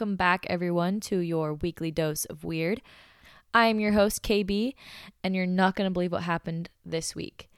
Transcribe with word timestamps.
welcome 0.00 0.16
back, 0.16 0.46
everyone, 0.48 0.98
to 0.98 1.18
your 1.18 1.52
weekly 1.52 1.90
dose 1.90 2.24
of 2.24 2.42
weird. 2.42 2.80
I 3.52 3.66
am 3.66 3.80
your 3.80 3.92
host, 3.92 4.22
KB, 4.22 4.72
and 5.22 5.36
you're 5.36 5.44
not 5.44 5.76
going 5.76 5.86
to 5.86 5.92
believe 5.92 6.12
what 6.12 6.22
happened 6.22 6.70
this 6.86 7.14
week. 7.14 7.50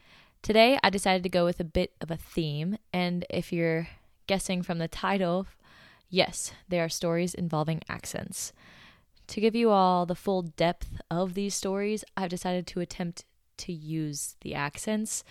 Today, 0.43 0.77
I 0.83 0.91
decided 0.91 1.23
to 1.23 1.29
go 1.29 1.45
with 1.45 1.61
a 1.61 1.65
bit 1.65 1.93
of 2.01 2.11
a 2.11 2.17
theme, 2.17 2.79
and 2.93 3.25
if 3.31 3.53
you're 3.53 3.87
guessing 4.27 4.65
from 4.65 4.79
the 4.79 4.89
title, 4.89 5.47
yes, 6.11 6.51
they 6.69 6.81
are 6.81 6.89
stories 6.89 7.33
involving 7.33 7.81
accents. 7.89 8.53
To 9.29 9.41
give 9.41 9.55
you 9.55 9.71
all 9.71 10.05
the 10.05 10.17
full 10.17 10.43
depth 10.43 11.01
of 11.13 11.35
these 11.35 11.55
stories, 11.55 12.05
I've 12.17 12.31
decided 12.31 12.67
to 12.67 12.81
attempt 12.81 13.25
to 13.59 13.73
use 13.73 14.35
the 14.41 14.57
accents. 14.57 15.23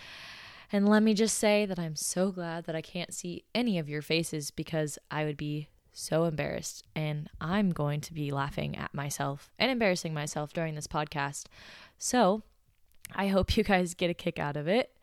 And 0.72 0.88
let 0.88 1.04
me 1.04 1.14
just 1.14 1.38
say 1.38 1.66
that 1.66 1.78
I'm 1.78 1.98
so 1.98 2.32
glad 2.32 2.64
that 2.68 2.76
I 2.78 2.82
can't 2.82 3.14
see 3.14 3.44
any 3.54 3.78
of 3.78 3.90
your 3.90 4.02
faces 4.02 4.50
because 4.50 4.98
I 5.12 5.26
would 5.26 5.36
be 5.36 5.68
so 5.92 6.26
embarrassed. 6.26 6.86
And 6.96 7.30
I'm 7.40 7.72
going 7.72 8.02
to 8.02 8.14
be 8.14 8.32
laughing 8.32 8.78
at 8.78 8.94
myself 8.94 9.52
and 9.60 9.72
embarrassing 9.72 10.14
myself 10.14 10.54
during 10.54 10.76
this 10.76 10.88
podcast. 10.88 11.46
So 11.98 12.44
I 13.14 13.28
hope 13.28 13.58
you 13.58 13.64
guys 13.64 13.94
get 13.94 14.10
a 14.10 14.14
kick 14.14 14.40
out 14.40 14.58
of 14.58 14.68
it. 14.68 14.96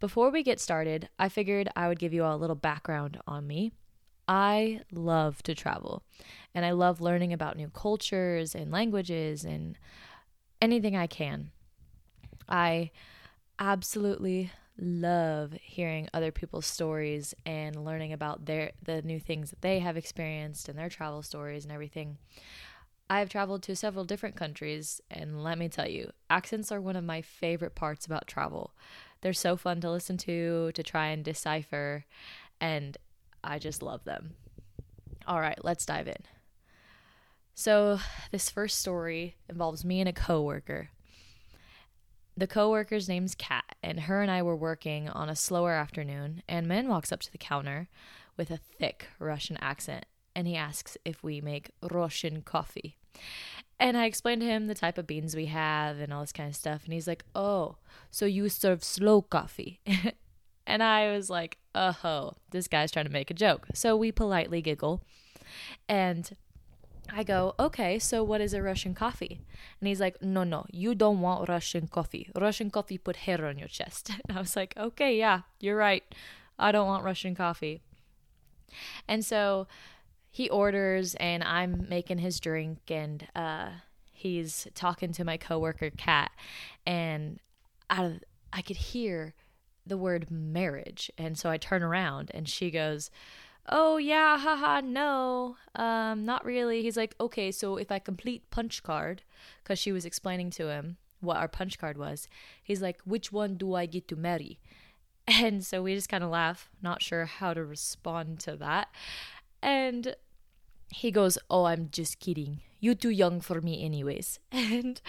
Before 0.00 0.30
we 0.30 0.42
get 0.42 0.58
started, 0.58 1.08
I 1.18 1.28
figured 1.28 1.68
I 1.76 1.88
would 1.88 1.98
give 1.98 2.12
you 2.12 2.24
all 2.24 2.36
a 2.36 2.38
little 2.38 2.56
background 2.56 3.20
on 3.26 3.46
me. 3.46 3.72
I 4.26 4.80
love 4.92 5.42
to 5.44 5.54
travel 5.54 6.02
and 6.54 6.64
I 6.64 6.72
love 6.72 7.00
learning 7.00 7.32
about 7.32 7.56
new 7.56 7.68
cultures 7.68 8.54
and 8.54 8.70
languages 8.70 9.44
and 9.44 9.78
anything 10.60 10.96
I 10.96 11.06
can. 11.06 11.50
I 12.48 12.90
absolutely 13.58 14.50
love 14.78 15.52
hearing 15.62 16.08
other 16.12 16.32
people's 16.32 16.66
stories 16.66 17.34
and 17.44 17.84
learning 17.84 18.12
about 18.12 18.46
their 18.46 18.72
the 18.82 19.02
new 19.02 19.20
things 19.20 19.50
that 19.50 19.62
they 19.62 19.78
have 19.78 19.96
experienced 19.96 20.68
and 20.68 20.78
their 20.78 20.88
travel 20.88 21.22
stories 21.22 21.64
and 21.64 21.72
everything. 21.72 22.18
I've 23.10 23.28
traveled 23.28 23.62
to 23.64 23.76
several 23.76 24.04
different 24.04 24.36
countries 24.36 25.00
and 25.10 25.44
let 25.44 25.58
me 25.58 25.68
tell 25.68 25.88
you, 25.88 26.12
accents 26.30 26.72
are 26.72 26.80
one 26.80 26.96
of 26.96 27.04
my 27.04 27.20
favorite 27.20 27.74
parts 27.74 28.06
about 28.06 28.26
travel. 28.26 28.72
They're 29.20 29.34
so 29.34 29.56
fun 29.56 29.80
to 29.82 29.90
listen 29.90 30.16
to, 30.18 30.72
to 30.72 30.82
try 30.82 31.08
and 31.08 31.22
decipher, 31.22 32.06
and 32.60 32.96
I 33.44 33.58
just 33.58 33.82
love 33.82 34.04
them. 34.04 34.34
All 35.26 35.40
right, 35.40 35.62
let's 35.62 35.86
dive 35.86 36.08
in. 36.08 36.22
So, 37.54 37.98
this 38.30 38.48
first 38.48 38.80
story 38.80 39.36
involves 39.48 39.84
me 39.84 40.00
and 40.00 40.08
a 40.08 40.12
coworker 40.12 40.88
the 42.42 42.48
coworker's 42.48 43.08
name's 43.08 43.36
Kat, 43.36 43.76
and 43.84 44.00
her 44.00 44.20
and 44.20 44.28
I 44.28 44.42
were 44.42 44.56
working 44.56 45.08
on 45.08 45.28
a 45.28 45.36
slower 45.36 45.74
afternoon, 45.74 46.42
and 46.48 46.66
man 46.66 46.88
walks 46.88 47.12
up 47.12 47.20
to 47.20 47.30
the 47.30 47.38
counter 47.38 47.86
with 48.36 48.50
a 48.50 48.56
thick 48.56 49.06
Russian 49.20 49.56
accent, 49.58 50.06
and 50.34 50.48
he 50.48 50.56
asks 50.56 50.98
if 51.04 51.22
we 51.22 51.40
make 51.40 51.70
Russian 51.88 52.42
coffee. 52.42 52.98
And 53.78 53.96
I 53.96 54.06
explained 54.06 54.40
to 54.40 54.48
him 54.48 54.66
the 54.66 54.74
type 54.74 54.98
of 54.98 55.06
beans 55.06 55.36
we 55.36 55.46
have 55.46 56.00
and 56.00 56.12
all 56.12 56.22
this 56.22 56.32
kind 56.32 56.48
of 56.48 56.56
stuff, 56.56 56.82
and 56.82 56.92
he's 56.92 57.06
like, 57.06 57.24
"Oh, 57.32 57.76
so 58.10 58.26
you 58.26 58.48
serve 58.48 58.82
slow 58.82 59.22
coffee?" 59.22 59.78
and 60.66 60.82
I 60.82 61.12
was 61.12 61.30
like, 61.30 61.58
"Oh, 61.76 62.32
this 62.50 62.66
guy's 62.66 62.90
trying 62.90 63.06
to 63.06 63.12
make 63.12 63.30
a 63.30 63.34
joke." 63.34 63.68
So 63.72 63.96
we 63.96 64.10
politely 64.10 64.60
giggle, 64.62 65.04
and 65.88 66.36
I 67.14 67.22
go, 67.24 67.54
okay, 67.60 67.98
so 67.98 68.24
what 68.24 68.40
is 68.40 68.54
a 68.54 68.62
Russian 68.62 68.94
coffee? 68.94 69.42
And 69.80 69.88
he's 69.88 70.00
like, 70.00 70.22
no, 70.22 70.44
no, 70.44 70.64
you 70.72 70.94
don't 70.94 71.20
want 71.20 71.48
Russian 71.48 71.86
coffee. 71.86 72.30
Russian 72.34 72.70
coffee 72.70 72.96
put 72.96 73.16
hair 73.16 73.44
on 73.46 73.58
your 73.58 73.68
chest. 73.68 74.10
And 74.28 74.36
I 74.36 74.40
was 74.40 74.56
like, 74.56 74.74
okay, 74.76 75.18
yeah, 75.18 75.42
you're 75.60 75.76
right. 75.76 76.02
I 76.58 76.72
don't 76.72 76.86
want 76.86 77.04
Russian 77.04 77.34
coffee. 77.34 77.82
And 79.06 79.24
so 79.24 79.66
he 80.30 80.48
orders, 80.48 81.14
and 81.16 81.44
I'm 81.44 81.86
making 81.90 82.18
his 82.18 82.40
drink, 82.40 82.78
and 82.88 83.28
uh, 83.36 83.68
he's 84.10 84.66
talking 84.74 85.12
to 85.12 85.24
my 85.24 85.36
coworker, 85.36 85.90
Kat, 85.90 86.30
and 86.86 87.38
out 87.90 88.06
of, 88.06 88.24
I 88.52 88.62
could 88.62 88.76
hear 88.76 89.34
the 89.86 89.98
word 89.98 90.30
marriage. 90.30 91.10
And 91.18 91.36
so 91.36 91.50
I 91.50 91.58
turn 91.58 91.82
around, 91.82 92.30
and 92.32 92.48
she 92.48 92.70
goes, 92.70 93.10
oh 93.68 93.96
yeah 93.96 94.38
haha 94.38 94.80
no 94.80 95.56
um 95.74 96.24
not 96.24 96.44
really. 96.44 96.82
He's 96.82 96.96
like 96.96 97.14
okay 97.20 97.50
so 97.52 97.76
if 97.76 97.90
i 97.92 97.98
complete 97.98 98.50
punch 98.50 98.82
card 98.82 99.22
because 99.62 99.78
she 99.78 99.92
was 99.92 100.04
explaining 100.04 100.50
to 100.50 100.68
him 100.68 100.96
what 101.20 101.36
our 101.36 101.48
punch 101.48 101.78
card 101.78 101.96
was 101.96 102.26
he's 102.62 102.82
like 102.82 103.00
which 103.04 103.30
one 103.30 103.54
do 103.56 103.74
i 103.74 103.86
get 103.86 104.08
to 104.08 104.16
marry? 104.16 104.58
And 105.28 105.64
so 105.64 105.84
we 105.84 105.94
just 105.94 106.08
kind 106.08 106.24
of 106.24 106.30
laugh 106.30 106.68
not 106.82 107.00
sure 107.00 107.26
how 107.26 107.54
to 107.54 107.64
respond 107.64 108.40
to 108.40 108.56
that. 108.56 108.88
And 109.62 110.16
he 110.88 111.10
goes 111.12 111.38
oh 111.48 111.64
i'm 111.64 111.88
just 111.92 112.18
kidding. 112.18 112.60
You 112.80 112.96
too 112.96 113.10
young 113.10 113.40
for 113.40 113.60
me 113.60 113.84
anyways. 113.84 114.40
And 114.52 115.00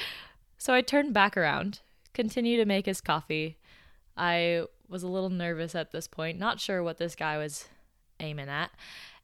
so 0.58 0.74
i 0.74 0.82
turned 0.82 1.14
back 1.14 1.36
around 1.36 1.82
continue 2.14 2.58
to 2.58 2.66
make 2.66 2.86
his 2.86 3.02
coffee. 3.02 3.58
I 4.16 4.66
was 4.88 5.02
a 5.02 5.08
little 5.08 5.32
nervous 5.32 5.74
at 5.74 5.92
this 5.92 6.08
point 6.08 6.38
not 6.38 6.60
sure 6.60 6.84
what 6.84 7.00
this 7.00 7.16
guy 7.16 7.38
was 7.40 7.68
aiming 8.20 8.50
at. 8.50 8.72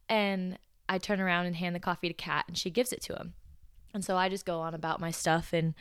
And 0.07 0.57
I 0.87 0.97
turn 0.97 1.21
around 1.21 1.45
and 1.45 1.55
hand 1.55 1.75
the 1.75 1.79
coffee 1.79 2.07
to 2.07 2.13
Kat, 2.13 2.45
and 2.47 2.57
she 2.57 2.69
gives 2.69 2.91
it 2.91 3.01
to 3.03 3.15
him. 3.15 3.33
And 3.93 4.03
so 4.03 4.17
I 4.17 4.29
just 4.29 4.45
go 4.45 4.59
on 4.59 4.73
about 4.73 4.99
my 4.99 5.11
stuff 5.11 5.53
and 5.53 5.73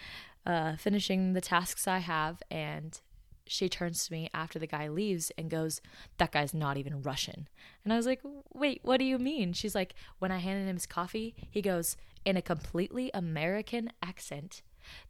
uh, 0.47 0.77
finishing 0.77 1.33
the 1.33 1.41
tasks 1.41 1.87
I 1.87 1.99
have. 1.99 2.43
And 2.51 2.99
she 3.47 3.69
turns 3.69 4.07
to 4.07 4.13
me 4.13 4.29
after 4.33 4.59
the 4.59 4.67
guy 4.67 4.89
leaves 4.89 5.33
and 5.37 5.51
goes, 5.51 5.81
That 6.19 6.33
guy's 6.33 6.55
not 6.55 6.77
even 6.77 7.03
Russian. 7.03 7.49
And 7.85 7.93
I 7.93 7.97
was 7.97 8.07
like, 8.07 8.21
Wait, 8.53 8.81
what 8.83 8.99
do 8.99 9.05
you 9.05 9.19
mean? 9.19 9.53
She's 9.53 9.75
like, 9.75 9.95
When 10.19 10.31
I 10.31 10.39
handed 10.39 10.69
him 10.69 10.77
his 10.77 10.87
coffee, 10.87 11.35
he 11.51 11.63
goes, 11.63 11.97
in 12.25 12.37
a 12.37 12.43
completely 12.43 13.11
American 13.15 13.91
accent, 14.03 14.63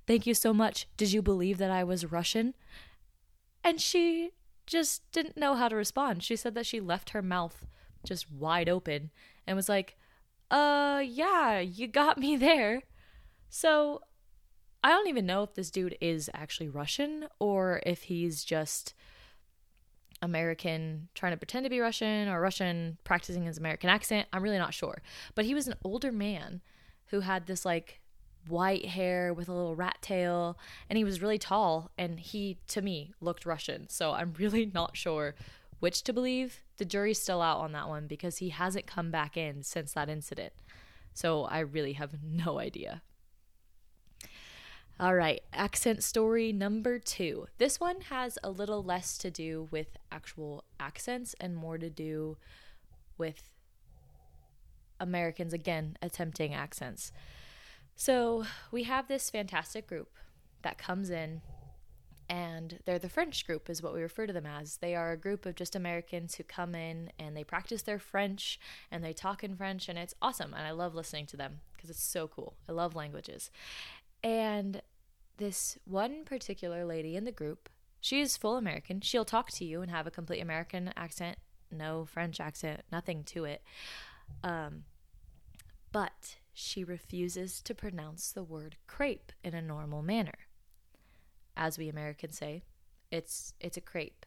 Thank 0.07 0.27
you 0.27 0.35
so 0.35 0.53
much. 0.53 0.89
Did 0.97 1.13
you 1.13 1.23
believe 1.23 1.59
that 1.59 1.71
I 1.71 1.85
was 1.85 2.11
Russian? 2.11 2.55
And 3.63 3.81
she 3.81 4.31
just 4.67 5.03
didn't 5.13 5.37
know 5.37 5.55
how 5.55 5.69
to 5.69 5.77
respond. 5.77 6.23
She 6.23 6.37
said 6.37 6.55
that 6.55 6.67
she 6.67 6.81
left 6.81 7.11
her 7.11 7.23
mouth 7.23 7.67
just 8.09 8.31
wide 8.31 8.69
open 8.69 9.11
and 9.47 9.57
was 9.57 9.69
like, 9.69 9.97
uh, 10.51 11.03
yeah, 11.05 11.61
you 11.61 11.87
got 11.87 12.19
me 12.19 12.37
there. 12.37 12.83
So 13.51 14.01
I 14.83 14.91
don't 14.91 15.09
even 15.09 15.27
know 15.27 15.43
if 15.43 15.55
this 15.55 15.71
dude 15.71 15.97
is 16.01 16.31
actually 16.33 16.69
Russian 16.69 17.27
or 17.39 17.81
if 17.85 18.05
he's 18.05 18.45
just 18.45 18.95
American 20.23 21.09
trying 21.15 21.33
to 21.33 21.37
pretend 21.37 21.65
to 21.65 21.71
be 21.71 21.81
Russian 21.81 22.29
or 22.29 22.41
Russian 22.41 22.99
practicing 23.05 23.45
his 23.45 23.59
American 23.59 23.91
accent. 23.91 24.27
I'm 24.33 24.43
really 24.43 24.59
not 24.59 24.75
sure. 24.75 25.03
But 25.35 25.45
he 25.45 25.55
was 25.55 25.69
an 25.69 25.75
older 25.85 26.11
man 26.11 26.61
who 27.07 27.21
had 27.21 27.47
this 27.47 27.65
like 27.65 28.01
white 28.47 28.87
hair 28.87 29.35
with 29.35 29.49
a 29.49 29.53
little 29.53 29.77
rat 29.77 29.99
tail 30.01 30.59
and 30.89 30.97
he 30.97 31.05
was 31.05 31.21
really 31.21 31.39
tall 31.39 31.91
and 31.99 32.19
he 32.19 32.59
to 32.69 32.81
me 32.81 33.13
looked 33.21 33.47
Russian. 33.47 33.89
So 33.89 34.13
I'm 34.13 34.33
really 34.39 34.67
not 34.67 34.97
sure 34.97 35.35
which 35.81 36.03
to 36.05 36.13
believe, 36.13 36.63
the 36.79 36.85
jury's 36.85 37.21
still 37.21 37.43
out 37.43 37.59
on 37.59 37.73
that 37.73 37.89
one 37.89 38.07
because 38.07 38.39
he 38.39 38.49
hasn't 38.49 38.87
come 38.87 39.11
back 39.11 39.37
in 39.37 39.63
since 39.63 39.93
that 39.93 40.09
incident. 40.09 40.53
So 41.13 41.45
I 41.45 41.61
really 41.61 41.95
have 41.95 42.15
no 42.25 42.59
idea. 42.59 43.03
All 45.01 45.15
right, 45.15 45.41
accent 45.53 46.03
story 46.03 46.53
number 46.53 46.99
two. 46.99 47.47
This 47.59 47.79
one 47.79 48.01
has 48.03 48.37
a 48.43 48.51
little 48.51 48.83
less 48.83 49.17
to 49.19 49.31
do 49.31 49.69
with 49.71 49.97
actual 50.11 50.65
accents 50.81 51.37
and 51.39 51.55
more 51.55 51.79
to 51.79 51.89
do 51.89 52.37
with 53.17 53.49
Americans, 54.99 55.53
again, 55.53 55.97
attempting 56.03 56.53
accents. 56.53 57.13
So 57.95 58.45
we 58.73 58.85
have 58.85 59.07
this 59.07 59.31
fantastic 59.31 59.87
group 59.87 60.09
that 60.63 60.79
comes 60.79 61.11
in 61.11 61.43
and 62.29 62.81
they're 62.85 62.99
the 62.99 63.09
French 63.09 63.47
group, 63.47 63.71
is 63.71 63.83
what 63.83 63.95
we 63.95 64.03
refer 64.03 64.27
to 64.27 64.33
them 64.33 64.47
as. 64.47 64.77
They 64.77 64.95
are 64.95 65.13
a 65.13 65.17
group 65.17 65.47
of 65.47 65.55
just 65.55 65.75
Americans 65.75 66.35
who 66.35 66.45
come 66.45 66.75
in 66.75 67.11
and 67.19 67.37
they 67.37 67.45
practice 67.45 67.83
their 67.83 67.99
French 67.99 68.61
and 68.91 69.03
they 69.03 69.13
talk 69.15 69.43
in 69.43 69.57
French, 69.57 69.89
and 69.89 69.99
it's 69.99 70.15
awesome. 70.21 70.53
And 70.53 70.67
I 70.67 70.73
love 70.73 70.95
listening 70.95 71.27
to 71.27 71.37
them 71.37 71.61
because 71.75 71.91
it's 71.91 72.03
so 72.03 72.29
cool. 72.29 72.55
I 72.69 72.73
love 72.73 72.95
languages. 72.95 73.51
And 74.23 74.83
this 75.39 75.79
one 75.85 76.25
particular 76.25 76.85
lady 76.85 77.17
in 77.17 77.25
the 77.25 77.33
group, 77.33 77.69
she 78.01 78.21
is 78.21 78.37
full 78.37 78.57
American. 78.57 79.01
She'll 79.01 79.25
talk 79.25 79.51
to 79.53 79.65
you 79.65 79.81
and 79.81 79.91
have 79.91 80.07
a 80.07 80.11
complete 80.11 80.41
American 80.41 80.93
accent, 80.97 81.39
no 81.71 82.05
French 82.05 82.41
accent, 82.41 82.83
nothing 82.93 83.25
to 83.25 83.45
it. 83.45 83.63
Um, 84.43 84.85
but 85.93 86.37
she 86.53 86.85
refuses 86.85 87.63
to 87.63 87.75
pronounce 87.75 88.33
the 88.33 88.43
word 88.43 88.77
crepe 88.87 89.33
in 89.43 89.55
a 89.55 89.63
normal 89.63 90.03
manner 90.03 90.48
as 91.59 91.77
we 91.77 91.89
Americans 91.89 92.39
say. 92.39 92.63
It's 93.11 93.53
it's 93.61 93.77
a 93.77 93.83
crepe. 93.83 94.25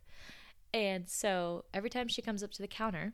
And 0.73 1.09
so 1.09 1.65
every 1.73 1.89
time 1.89 2.07
she 2.07 2.21
comes 2.21 2.43
up 2.43 2.51
to 2.51 2.61
the 2.61 2.67
counter, 2.67 3.13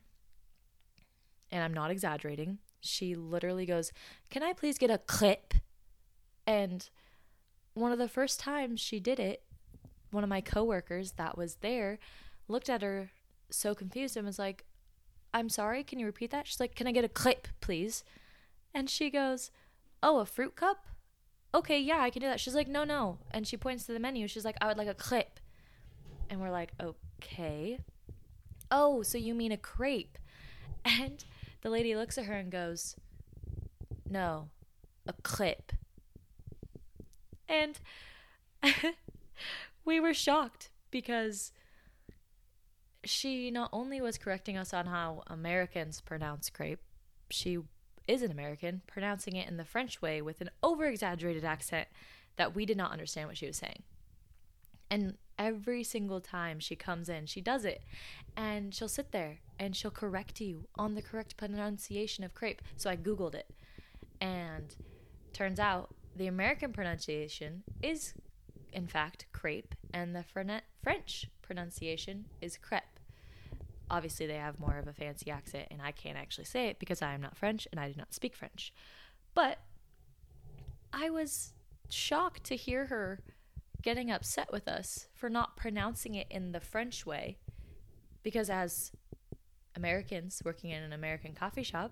and 1.51 1.63
I'm 1.63 1.73
not 1.73 1.91
exaggerating, 1.91 2.57
she 2.81 3.15
literally 3.15 3.65
goes, 3.65 3.93
"Can 4.29 4.43
I 4.43 4.51
please 4.51 4.77
get 4.77 4.91
a 4.91 4.97
clip?" 4.97 5.53
And 6.45 6.89
one 7.73 7.91
of 7.91 7.99
the 7.99 8.09
first 8.09 8.39
times 8.39 8.79
she 8.81 8.99
did 8.99 9.19
it, 9.19 9.43
one 10.11 10.23
of 10.23 10.29
my 10.29 10.41
coworkers 10.41 11.13
that 11.13 11.37
was 11.37 11.55
there 11.55 11.99
looked 12.47 12.69
at 12.69 12.81
her 12.81 13.11
so 13.49 13.75
confused 13.75 14.17
and 14.17 14.25
was 14.25 14.39
like, 14.39 14.65
I'm 15.33 15.49
sorry, 15.49 15.83
can 15.83 15.99
you 15.99 16.05
repeat 16.05 16.31
that? 16.31 16.47
She's 16.47 16.59
like, 16.59 16.75
Can 16.75 16.87
I 16.87 16.91
get 16.91 17.05
a 17.05 17.09
clip, 17.09 17.47
please? 17.61 18.03
And 18.73 18.89
she 18.89 19.09
goes, 19.09 19.51
Oh, 20.01 20.19
a 20.19 20.25
fruit 20.25 20.55
cup? 20.55 20.85
Okay, 21.53 21.79
yeah, 21.79 21.99
I 22.01 22.09
can 22.09 22.21
do 22.21 22.27
that. 22.27 22.39
She's 22.39 22.55
like, 22.55 22.67
No, 22.67 22.83
no. 22.83 23.19
And 23.31 23.47
she 23.47 23.57
points 23.57 23.85
to 23.85 23.93
the 23.93 23.99
menu. 23.99 24.27
She's 24.27 24.45
like, 24.45 24.57
I 24.61 24.67
would 24.67 24.77
like 24.77 24.87
a 24.87 24.93
clip. 24.93 25.39
And 26.29 26.41
we're 26.41 26.51
like, 26.51 26.73
Okay. 26.81 27.79
Oh, 28.69 29.01
so 29.01 29.17
you 29.17 29.33
mean 29.33 29.51
a 29.51 29.57
crepe? 29.57 30.17
And 30.85 31.25
the 31.61 31.69
lady 31.69 31.95
looks 31.95 32.17
at 32.17 32.25
her 32.25 32.33
and 32.33 32.51
goes, 32.51 32.95
No, 34.09 34.49
a 35.05 35.13
clip. 35.23 35.73
And 37.49 37.79
we 39.85 39.99
were 39.99 40.13
shocked 40.13 40.69
because 40.91 41.51
she 43.03 43.51
not 43.51 43.69
only 43.71 44.01
was 44.01 44.17
correcting 44.17 44.57
us 44.57 44.73
on 44.73 44.85
how 44.85 45.23
Americans 45.27 46.01
pronounce 46.01 46.49
crepe, 46.49 46.81
she 47.29 47.59
is 48.07 48.21
an 48.21 48.31
American, 48.31 48.81
pronouncing 48.87 49.35
it 49.35 49.47
in 49.47 49.57
the 49.57 49.65
French 49.65 50.01
way 50.01 50.21
with 50.21 50.41
an 50.41 50.49
over 50.63 50.85
exaggerated 50.85 51.43
accent 51.43 51.87
that 52.37 52.55
we 52.55 52.65
did 52.65 52.77
not 52.77 52.91
understand 52.91 53.27
what 53.27 53.37
she 53.37 53.47
was 53.47 53.57
saying. 53.57 53.83
And 54.89 55.15
every 55.37 55.83
single 55.83 56.21
time 56.21 56.59
she 56.59 56.75
comes 56.75 57.09
in, 57.09 57.25
she 57.25 57.41
does 57.41 57.65
it. 57.65 57.83
And 58.35 58.73
she'll 58.73 58.87
sit 58.87 59.11
there 59.11 59.39
and 59.59 59.75
she'll 59.75 59.91
correct 59.91 60.39
you 60.39 60.67
on 60.75 60.95
the 60.95 61.01
correct 61.01 61.35
pronunciation 61.35 62.23
of 62.23 62.33
crepe. 62.33 62.61
So 62.77 62.89
I 62.89 62.95
Googled 62.95 63.35
it. 63.35 63.49
And 64.21 64.75
turns 65.33 65.59
out 65.59 65.93
the 66.15 66.27
American 66.27 66.71
pronunciation 66.71 67.63
is, 67.81 68.13
in 68.71 68.87
fact, 68.87 69.25
crepe, 69.33 69.75
and 69.93 70.15
the 70.15 70.23
French 70.83 71.29
pronunciation 71.41 72.25
is 72.41 72.57
crepe 72.57 72.96
obviously 73.89 74.27
they 74.27 74.35
have 74.35 74.59
more 74.59 74.77
of 74.77 74.87
a 74.87 74.93
fancy 74.93 75.31
accent 75.31 75.67
and 75.71 75.81
I 75.81 75.91
can't 75.91 76.17
actually 76.17 76.45
say 76.45 76.67
it 76.67 76.79
because 76.79 77.01
I 77.01 77.13
am 77.13 77.21
not 77.21 77.37
French 77.37 77.67
and 77.71 77.79
I 77.79 77.89
do 77.89 77.95
not 77.97 78.13
speak 78.13 78.35
French. 78.35 78.73
But 79.33 79.59
I 80.91 81.09
was 81.09 81.53
shocked 81.89 82.43
to 82.45 82.55
hear 82.55 82.87
her 82.87 83.21
getting 83.81 84.11
upset 84.11 84.51
with 84.51 84.67
us 84.67 85.07
for 85.13 85.29
not 85.29 85.55
pronouncing 85.55 86.15
it 86.15 86.27
in 86.29 86.51
the 86.51 86.59
French 86.59 87.05
way 87.05 87.37
because 88.23 88.49
as 88.49 88.91
Americans 89.75 90.41
working 90.43 90.71
in 90.71 90.83
an 90.83 90.91
American 90.91 91.33
coffee 91.33 91.63
shop, 91.63 91.91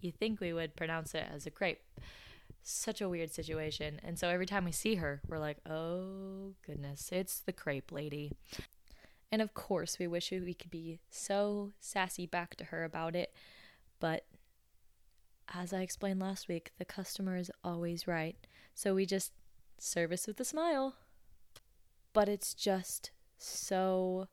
you 0.00 0.12
think 0.12 0.40
we 0.40 0.52
would 0.52 0.76
pronounce 0.76 1.14
it 1.14 1.24
as 1.32 1.46
a 1.46 1.50
crepe. 1.50 1.80
Such 2.62 3.00
a 3.00 3.08
weird 3.08 3.32
situation. 3.32 4.00
And 4.02 4.18
so 4.18 4.28
every 4.28 4.46
time 4.46 4.64
we 4.64 4.72
see 4.72 4.96
her, 4.96 5.22
we're 5.26 5.38
like, 5.38 5.58
oh 5.68 6.54
goodness, 6.66 7.10
it's 7.12 7.40
the 7.40 7.52
crepe 7.52 7.92
lady. 7.92 8.32
And 9.34 9.42
of 9.42 9.52
course, 9.52 9.98
we 9.98 10.06
wish 10.06 10.30
we 10.30 10.54
could 10.54 10.70
be 10.70 11.00
so 11.10 11.72
sassy 11.80 12.24
back 12.24 12.54
to 12.54 12.66
her 12.66 12.84
about 12.84 13.16
it. 13.16 13.34
But 13.98 14.26
as 15.52 15.72
I 15.72 15.80
explained 15.80 16.20
last 16.20 16.46
week, 16.46 16.70
the 16.78 16.84
customer 16.84 17.36
is 17.36 17.50
always 17.64 18.06
right. 18.06 18.36
So 18.76 18.94
we 18.94 19.06
just 19.06 19.32
service 19.76 20.28
with 20.28 20.38
a 20.38 20.44
smile. 20.44 20.94
But 22.12 22.28
it's 22.28 22.54
just 22.54 23.10
so. 23.36 24.28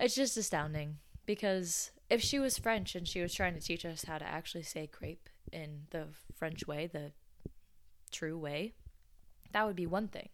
It's 0.00 0.16
just 0.16 0.36
astounding 0.36 0.96
because 1.26 1.92
if 2.10 2.20
she 2.20 2.40
was 2.40 2.58
French 2.58 2.96
and 2.96 3.06
she 3.06 3.20
was 3.22 3.32
trying 3.32 3.54
to 3.54 3.60
teach 3.60 3.84
us 3.84 4.06
how 4.06 4.18
to 4.18 4.26
actually 4.26 4.64
say 4.64 4.88
crepe 4.88 5.28
in 5.52 5.82
the 5.90 6.08
French 6.34 6.66
way, 6.66 6.88
the 6.88 7.12
true 8.10 8.36
way, 8.36 8.72
that 9.52 9.64
would 9.64 9.76
be 9.76 9.86
one 9.86 10.08
thing 10.08 10.30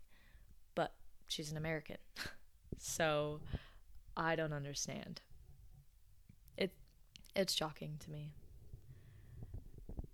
she's 1.30 1.50
an 1.50 1.56
American. 1.56 1.96
so 2.78 3.40
I 4.16 4.36
don't 4.36 4.52
understand. 4.52 5.20
It 6.56 6.72
it's 7.34 7.54
shocking 7.54 7.96
to 8.00 8.10
me. 8.10 8.32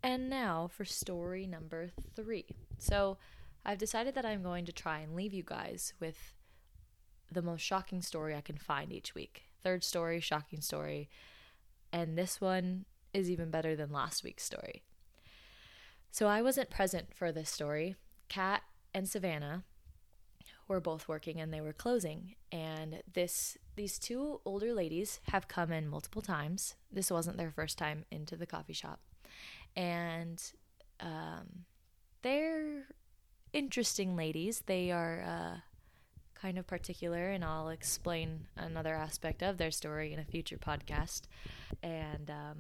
And 0.03 0.31
now 0.31 0.69
for 0.73 0.85
story 0.85 1.47
number 1.47 1.91
3. 2.15 2.45
So 2.79 3.19
I've 3.65 3.79
decided 3.79 4.15
that 4.15 4.25
I'm 4.25 4.43
going 4.43 4.65
to 4.67 4.73
try 4.73 5.01
and 5.01 5.17
leave 5.17 5.35
you 5.35 5.43
guys 5.45 5.95
with 5.99 6.35
the 7.33 7.43
most 7.43 7.63
shocking 7.63 8.03
story 8.03 8.37
I 8.37 8.41
can 8.41 8.57
find 8.57 8.93
each 8.93 9.15
week. 9.15 9.45
Third 9.65 9.83
story, 9.83 10.21
shocking 10.21 10.61
story. 10.61 11.09
And 11.93 12.17
this 12.17 12.41
one 12.41 12.85
is 13.13 13.29
even 13.29 13.51
better 13.51 13.75
than 13.75 13.91
last 13.91 14.23
week's 14.23 14.45
story. 14.45 14.85
So 16.13 16.29
I 16.29 16.41
wasn't 16.41 16.71
present 16.71 17.15
for 17.15 17.33
this 17.33 17.51
story. 17.51 17.97
Kat 18.29 18.63
and 18.95 19.09
Savannah 19.09 19.65
were 20.69 20.81
both 20.81 21.09
working 21.09 21.41
and 21.41 21.53
they 21.53 21.61
were 21.61 21.73
closing. 21.73 22.35
And 22.51 23.03
this 23.13 23.57
these 23.77 23.99
two 23.99 24.41
older 24.45 24.73
ladies 24.73 25.21
have 25.31 25.49
come 25.49 25.73
in 25.73 25.89
multiple 25.89 26.23
times. 26.23 26.75
This 26.91 27.11
wasn't 27.11 27.37
their 27.37 27.51
first 27.51 27.79
time 27.79 28.05
into 28.11 28.37
the 28.37 28.47
coffee 28.47 28.73
shop. 28.73 29.01
And 29.75 30.43
um, 31.01 31.65
they're 32.23 32.87
interesting 33.53 34.17
ladies. 34.17 34.63
They 34.67 34.91
are 34.91 35.23
uh, 35.23 35.61
kind 36.35 36.59
of 36.59 36.67
particular 36.67 37.31
and 37.31 37.43
i'll 37.43 37.71
explain 37.71 38.47
another 38.57 38.95
aspect 38.95 39.43
of 39.43 39.57
their 39.57 39.71
story 39.71 40.13
in 40.13 40.19
a 40.19 40.25
future 40.25 40.59
podcast. 40.59 41.23
And 41.83 42.31
um, 42.31 42.57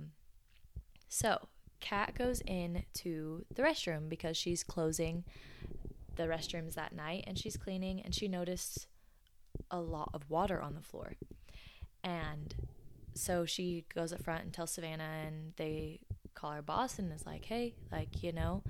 so 1.08 1.48
kat 1.80 2.14
goes 2.16 2.42
in 2.46 2.84
to 2.94 3.44
the 3.54 3.62
restroom 3.62 4.08
because 4.08 4.36
she's 4.36 4.64
closing 4.64 5.24
the 6.16 6.24
restrooms 6.24 6.74
that 6.74 6.94
night 6.94 7.24
and 7.26 7.38
she's 7.38 7.56
cleaning 7.56 8.00
and 8.00 8.14
she 8.14 8.28
noticed 8.28 8.86
a 9.70 9.80
lot 9.80 10.10
of 10.12 10.28
water 10.28 10.60
on 10.60 10.74
the 10.74 10.82
floor. 10.82 11.14
And 12.02 12.54
so 13.14 13.44
she 13.44 13.84
goes 13.94 14.12
up 14.12 14.22
front 14.22 14.44
and 14.44 14.52
tells 14.52 14.72
Savannah 14.72 15.24
and 15.26 15.52
they 15.56 16.00
call 16.34 16.52
her 16.52 16.62
boss 16.62 16.98
and 16.98 17.12
is 17.12 17.26
like, 17.26 17.46
"Hey, 17.46 17.74
like, 17.90 18.22
you 18.22 18.32
know, 18.32 18.62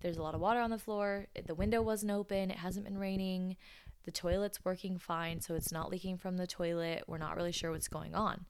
there's 0.00 0.16
a 0.16 0.22
lot 0.22 0.34
of 0.34 0.40
water 0.40 0.60
on 0.60 0.70
the 0.70 0.78
floor. 0.78 1.26
The 1.46 1.54
window 1.54 1.82
wasn't 1.82 2.12
open. 2.12 2.50
It 2.50 2.58
hasn't 2.58 2.86
been 2.86 2.98
raining. 2.98 3.56
The 4.04 4.10
toilet's 4.10 4.64
working 4.64 4.98
fine, 4.98 5.40
so 5.40 5.54
it's 5.54 5.70
not 5.70 5.90
leaking 5.90 6.18
from 6.18 6.36
the 6.36 6.46
toilet. 6.46 7.04
We're 7.06 7.18
not 7.18 7.36
really 7.36 7.52
sure 7.52 7.70
what's 7.70 7.88
going 7.88 8.14
on." 8.14 8.46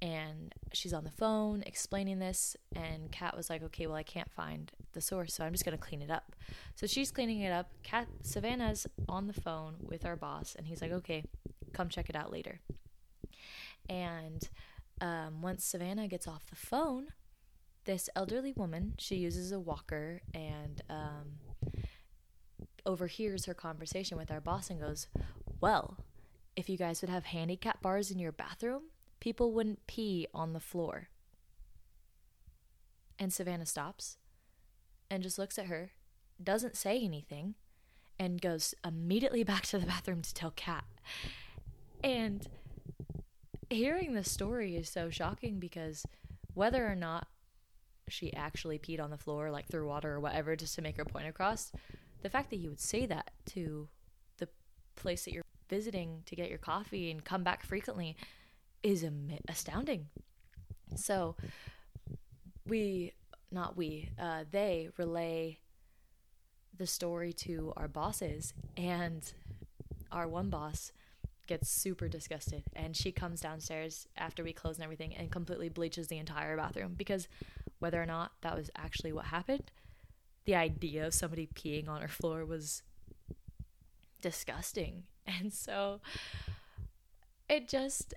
And 0.00 0.54
she's 0.72 0.92
on 0.92 1.04
the 1.04 1.10
phone 1.10 1.62
explaining 1.66 2.18
this 2.18 2.56
and 2.76 3.10
kat 3.10 3.36
was 3.36 3.50
like 3.50 3.62
okay 3.62 3.86
well 3.86 3.96
i 3.96 4.02
can't 4.02 4.30
find 4.30 4.70
the 4.92 5.00
source 5.00 5.34
so 5.34 5.44
i'm 5.44 5.52
just 5.52 5.64
going 5.64 5.76
to 5.76 5.82
clean 5.82 6.02
it 6.02 6.10
up. 6.10 6.34
So 6.74 6.86
she's 6.86 7.10
cleaning 7.10 7.40
it 7.40 7.52
up. 7.52 7.70
Kat 7.82 8.08
savannah's 8.22 8.86
on 9.08 9.26
the 9.26 9.32
phone 9.32 9.76
with 9.80 10.04
our 10.04 10.16
boss 10.16 10.54
and 10.56 10.66
he's 10.66 10.80
like 10.82 10.92
okay 10.92 11.24
come 11.72 11.88
check 11.88 12.08
it 12.08 12.16
out 12.16 12.32
later. 12.32 12.60
And 13.88 14.48
um, 15.00 15.42
once 15.42 15.64
savannah 15.64 16.08
gets 16.08 16.26
off 16.26 16.46
the 16.46 16.56
phone 16.56 17.08
this 17.84 18.10
elderly 18.16 18.52
woman 18.52 18.94
she 18.98 19.16
uses 19.16 19.52
a 19.52 19.60
walker 19.60 20.20
and 20.34 20.82
um, 20.90 21.38
overhears 22.84 23.46
her 23.46 23.54
conversation 23.54 24.18
with 24.18 24.30
our 24.30 24.40
boss 24.40 24.70
and 24.70 24.80
goes 24.80 25.06
well 25.60 25.96
if 26.56 26.68
you 26.68 26.76
guys 26.76 27.00
would 27.00 27.10
have 27.10 27.26
handicap 27.26 27.80
bars 27.80 28.10
in 28.10 28.18
your 28.18 28.32
bathroom 28.32 28.82
people 29.20 29.52
wouldn't 29.52 29.86
pee 29.86 30.26
on 30.32 30.52
the 30.52 30.60
floor. 30.60 31.08
And 33.18 33.32
Savannah 33.32 33.66
stops 33.66 34.16
and 35.10 35.22
just 35.22 35.38
looks 35.38 35.58
at 35.58 35.66
her, 35.66 35.90
doesn't 36.42 36.76
say 36.76 37.00
anything, 37.00 37.54
and 38.18 38.40
goes 38.40 38.74
immediately 38.84 39.42
back 39.44 39.62
to 39.66 39.78
the 39.78 39.86
bathroom 39.86 40.22
to 40.22 40.34
tell 40.34 40.52
Kat. 40.54 40.84
And 42.02 42.46
hearing 43.70 44.14
the 44.14 44.24
story 44.24 44.76
is 44.76 44.88
so 44.88 45.10
shocking 45.10 45.58
because 45.58 46.04
whether 46.54 46.86
or 46.86 46.94
not 46.94 47.26
she 48.08 48.32
actually 48.32 48.78
peed 48.78 49.00
on 49.00 49.10
the 49.10 49.18
floor, 49.18 49.50
like 49.50 49.68
threw 49.68 49.86
water 49.86 50.14
or 50.14 50.20
whatever, 50.20 50.56
just 50.56 50.74
to 50.76 50.82
make 50.82 50.96
her 50.96 51.04
point 51.04 51.28
across, 51.28 51.72
the 52.22 52.30
fact 52.30 52.50
that 52.50 52.56
you 52.56 52.68
would 52.68 52.80
say 52.80 53.06
that 53.06 53.30
to 53.46 53.88
the 54.38 54.48
place 54.96 55.24
that 55.24 55.32
you're 55.32 55.44
visiting 55.68 56.22
to 56.26 56.34
get 56.34 56.48
your 56.48 56.58
coffee 56.58 57.10
and 57.10 57.24
come 57.24 57.42
back 57.42 57.64
frequently 57.64 58.16
is 58.82 59.04
astounding. 59.48 60.06
So 60.96 61.36
we, 62.66 63.12
not 63.50 63.76
we, 63.76 64.10
uh, 64.18 64.44
they 64.50 64.88
relay 64.96 65.58
the 66.76 66.86
story 66.86 67.32
to 67.32 67.72
our 67.76 67.88
bosses, 67.88 68.54
and 68.76 69.30
our 70.12 70.28
one 70.28 70.48
boss 70.48 70.92
gets 71.48 71.68
super 71.70 72.08
disgusted 72.08 72.62
and 72.76 72.94
she 72.94 73.10
comes 73.10 73.40
downstairs 73.40 74.06
after 74.18 74.44
we 74.44 74.52
close 74.52 74.76
and 74.76 74.84
everything 74.84 75.16
and 75.16 75.30
completely 75.32 75.70
bleaches 75.70 76.06
the 76.08 76.18
entire 76.18 76.56
bathroom 76.56 76.94
because 76.96 77.26
whether 77.78 78.00
or 78.00 78.06
not 78.06 78.32
that 78.42 78.54
was 78.54 78.70
actually 78.76 79.12
what 79.12 79.24
happened 79.24 79.70
the 80.44 80.54
idea 80.54 81.06
of 81.06 81.14
somebody 81.14 81.48
peeing 81.54 81.88
on 81.88 82.02
her 82.02 82.08
floor 82.08 82.44
was 82.44 82.82
disgusting 84.20 85.04
and 85.26 85.52
so 85.52 86.00
it 87.48 87.66
just 87.66 88.12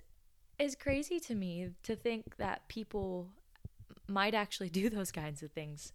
is 0.58 0.74
crazy 0.74 1.18
to 1.20 1.34
me 1.34 1.70
to 1.82 1.96
think 1.96 2.36
that 2.36 2.68
people 2.68 3.28
might 4.08 4.34
actually 4.34 4.68
do 4.68 4.88
those 4.90 5.10
kinds 5.10 5.42
of 5.42 5.50
things. 5.52 5.92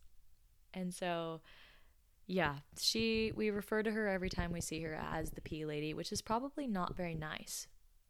And 0.73 0.93
so 0.93 1.41
yeah, 2.27 2.55
she 2.77 3.31
we 3.35 3.49
refer 3.49 3.81
to 3.83 3.91
her 3.91 4.07
every 4.07 4.29
time 4.29 4.51
we 4.51 4.59
see 4.59 4.81
her 4.81 4.93
as 4.93 5.31
the 5.31 5.41
pee 5.41 5.65
lady, 5.65 5.93
which 5.93 6.11
is 6.11 6.21
probably 6.21 6.67
not 6.67 6.95
very 6.95 7.15
nice. 7.15 7.67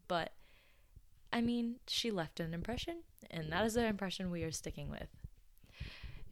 But 0.07 0.31
I 1.31 1.41
mean, 1.41 1.75
she 1.87 2.09
left 2.09 2.39
an 2.39 2.53
impression, 2.53 3.03
and 3.29 3.51
that 3.51 3.65
is 3.65 3.75
the 3.75 3.85
impression 3.85 4.31
we 4.31 4.43
are 4.43 4.51
sticking 4.51 4.89
with. 4.89 5.09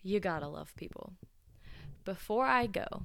You 0.01 0.19
gotta 0.19 0.48
love 0.48 0.75
people. 0.75 1.13
Before 2.05 2.45
I 2.45 2.65
go, 2.65 3.03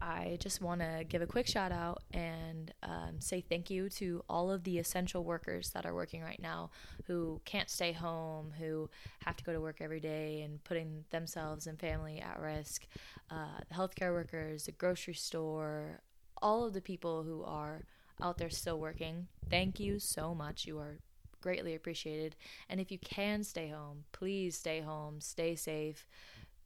I 0.00 0.38
just 0.40 0.62
want 0.62 0.80
to 0.80 1.04
give 1.06 1.20
a 1.20 1.26
quick 1.26 1.46
shout 1.46 1.72
out 1.72 2.02
and 2.12 2.72
um, 2.82 3.20
say 3.20 3.40
thank 3.40 3.68
you 3.68 3.88
to 3.90 4.22
all 4.28 4.50
of 4.50 4.64
the 4.64 4.78
essential 4.78 5.24
workers 5.24 5.70
that 5.70 5.84
are 5.84 5.94
working 5.94 6.22
right 6.22 6.40
now 6.40 6.70
who 7.06 7.40
can't 7.44 7.68
stay 7.68 7.92
home, 7.92 8.52
who 8.58 8.88
have 9.24 9.36
to 9.36 9.44
go 9.44 9.52
to 9.52 9.60
work 9.60 9.78
every 9.80 10.00
day 10.00 10.42
and 10.42 10.62
putting 10.64 11.04
themselves 11.10 11.66
and 11.66 11.78
family 11.78 12.20
at 12.20 12.40
risk. 12.40 12.86
Uh, 13.30 13.58
the 13.68 13.74
healthcare 13.74 14.12
workers, 14.12 14.64
the 14.64 14.72
grocery 14.72 15.14
store, 15.14 16.00
all 16.40 16.64
of 16.64 16.72
the 16.72 16.80
people 16.80 17.22
who 17.22 17.42
are 17.44 17.84
out 18.22 18.38
there 18.38 18.50
still 18.50 18.78
working. 18.78 19.26
Thank 19.50 19.78
you 19.78 19.98
so 19.98 20.34
much. 20.34 20.66
You 20.66 20.78
are 20.78 20.98
greatly 21.40 21.74
appreciated. 21.74 22.36
And 22.68 22.80
if 22.80 22.90
you 22.90 22.98
can 22.98 23.42
stay 23.44 23.68
home, 23.68 24.04
please 24.12 24.56
stay 24.56 24.80
home, 24.80 25.20
stay 25.20 25.54
safe 25.54 26.06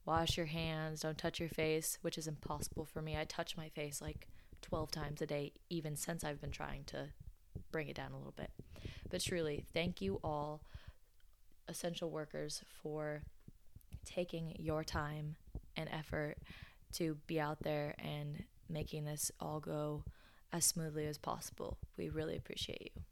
wash 0.07 0.37
your 0.37 0.47
hands, 0.47 1.01
don't 1.01 1.19
touch 1.19 1.41
your 1.41 1.49
face, 1.49 1.99
which 2.03 2.19
is 2.19 2.27
impossible 2.27 2.85
for 2.85 3.01
me. 3.01 3.17
I 3.17 3.25
touch 3.25 3.57
my 3.57 3.69
face 3.69 4.01
like 4.01 4.29
12 4.63 4.91
times 4.91 5.23
a 5.23 5.27
day, 5.27 5.53
even 5.71 5.97
since 5.97 6.25
I've 6.25 6.41
been 6.41 6.51
trying 6.51 6.85
to 6.85 7.09
bring 7.73 7.89
it 7.89 7.97
down 7.97 8.13
a 8.13 8.17
little 8.17 8.35
bit. 8.37 8.51
But 9.11 9.21
truly, 9.23 9.65
thank 9.73 10.01
you 10.01 10.21
all, 10.23 10.63
essential 11.69 12.11
workers, 12.11 12.63
for 12.83 13.23
taking 14.05 14.55
your 14.59 14.85
time 14.85 15.37
and 15.77 15.89
effort 15.91 16.37
to 16.95 17.17
be 17.27 17.41
out 17.41 17.63
there 17.63 17.95
and 17.99 18.45
making 18.69 19.05
this 19.05 19.31
all 19.41 19.61
go 19.61 20.05
as 20.53 20.65
smoothly 20.65 21.07
as 21.07 21.19
possible. 21.19 21.79
We 21.97 22.09
really 22.09 22.37
appreciate 22.37 22.93
you. 22.95 23.03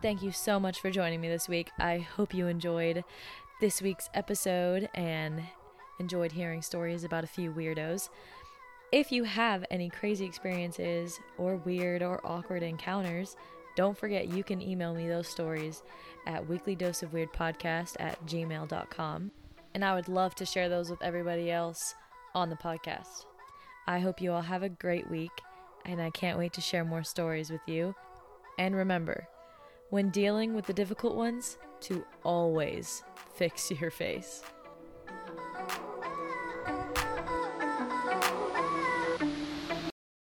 Thank 0.00 0.22
you 0.22 0.30
so 0.30 0.60
much 0.60 0.80
for 0.80 0.90
joining 0.90 1.20
me 1.20 1.28
this 1.28 1.48
week. 1.48 1.70
I 1.78 1.98
hope 1.98 2.32
you 2.32 2.46
enjoyed 2.46 3.02
this 3.60 3.82
week's 3.82 4.08
episode 4.14 4.88
and 4.94 5.42
enjoyed 5.98 6.30
hearing 6.30 6.62
stories 6.62 7.02
about 7.02 7.24
a 7.24 7.28
few 7.28 7.52
weirdos. 7.52 8.08
If 8.92 9.10
you 9.10 9.24
have 9.24 9.64
any 9.68 9.90
crazy 9.90 10.24
experiences 10.24 11.18
or 11.36 11.56
weird 11.56 12.02
or 12.02 12.24
awkward 12.24 12.62
encounters, 12.62 13.36
don't 13.74 13.98
forget 13.98 14.28
you 14.28 14.44
can 14.44 14.62
email 14.62 14.94
me 14.94 15.08
those 15.08 15.26
stories 15.26 15.82
at 16.26 16.46
weeklydoseofweirdpodcast 16.46 17.96
at 17.98 18.24
gmail.com. 18.26 19.30
And 19.74 19.84
I 19.84 19.94
would 19.94 20.08
love 20.08 20.36
to 20.36 20.46
share 20.46 20.68
those 20.68 20.88
with 20.88 21.02
everybody 21.02 21.50
else 21.50 21.96
on 22.36 22.50
the 22.50 22.56
podcast. 22.56 23.26
I 23.88 23.98
hope 23.98 24.20
you 24.20 24.32
all 24.32 24.42
have 24.42 24.62
a 24.62 24.68
great 24.68 25.10
week, 25.10 25.32
and 25.84 26.00
I 26.00 26.10
can't 26.10 26.38
wait 26.38 26.52
to 26.52 26.60
share 26.60 26.84
more 26.84 27.02
stories 27.02 27.50
with 27.50 27.62
you. 27.66 27.94
And 28.58 28.76
remember, 28.76 29.26
when 29.90 30.10
dealing 30.10 30.54
with 30.54 30.66
the 30.66 30.72
difficult 30.72 31.16
ones, 31.16 31.58
to 31.80 32.04
always 32.24 33.02
fix 33.38 33.70
your 33.70 33.92
face. 33.92 34.42